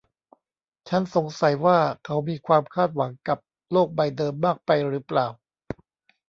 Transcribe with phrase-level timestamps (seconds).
[0.89, 3.39] ฉันสงสัยว่าเขามีความคาดหวังกับ
[3.71, 5.27] โลกใบเดิมมากไปหรือเปล่า